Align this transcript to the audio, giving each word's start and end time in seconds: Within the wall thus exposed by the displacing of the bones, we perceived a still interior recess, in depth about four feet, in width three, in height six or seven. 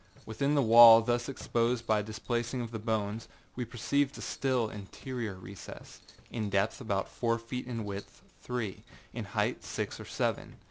Within 0.25 0.55
the 0.55 0.63
wall 0.63 1.01
thus 1.03 1.29
exposed 1.29 1.85
by 1.85 2.01
the 2.01 2.07
displacing 2.07 2.59
of 2.61 2.71
the 2.71 2.79
bones, 2.79 3.27
we 3.55 3.65
perceived 3.65 4.17
a 4.17 4.21
still 4.21 4.67
interior 4.67 5.35
recess, 5.35 5.99
in 6.31 6.49
depth 6.49 6.81
about 6.81 7.07
four 7.07 7.37
feet, 7.37 7.67
in 7.67 7.85
width 7.85 8.23
three, 8.41 8.81
in 9.13 9.25
height 9.25 9.63
six 9.63 9.99
or 9.99 10.05
seven. 10.05 10.55